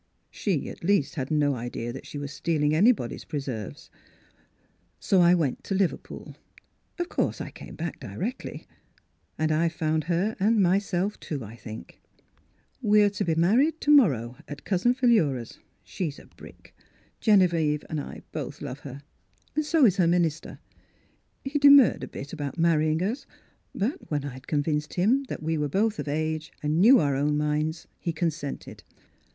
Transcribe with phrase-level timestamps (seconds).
[0.41, 0.67] —She.
[0.67, 3.91] at least, had no idea that she was stealing anybody's preserves.—
[5.09, 6.35] So I went to Liverpool.
[6.97, 8.65] Of course I came back directly,
[9.37, 12.01] and I've found her and myself, too, I think."
[12.81, 16.25] We're to be married to morrow at Miss Fhilura's Wedding Gown Cousin Phllura's.— She's a
[16.25, 16.75] brick;
[17.19, 19.03] Gene vieve and I both love her.
[19.61, 20.57] So is her min ister.
[21.45, 23.27] He demurred a bit about marry ing us
[23.75, 27.37] but when I'd convinced him that we were both of age and knew our own
[27.37, 28.81] minds he consented.